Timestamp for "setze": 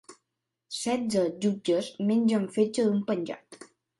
0.77-1.25